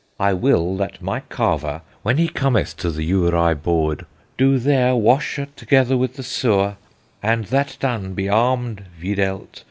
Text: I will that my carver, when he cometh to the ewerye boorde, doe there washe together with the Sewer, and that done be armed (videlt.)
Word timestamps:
I 0.19 0.33
will 0.33 0.77
that 0.77 0.99
my 0.99 1.19
carver, 1.19 1.83
when 2.01 2.17
he 2.17 2.27
cometh 2.27 2.75
to 2.77 2.89
the 2.89 3.03
ewerye 3.05 3.53
boorde, 3.53 4.07
doe 4.35 4.57
there 4.57 4.95
washe 4.95 5.39
together 5.55 5.95
with 5.95 6.15
the 6.15 6.23
Sewer, 6.23 6.77
and 7.21 7.45
that 7.53 7.77
done 7.79 8.15
be 8.15 8.27
armed 8.27 8.85
(videlt.) 8.99 9.59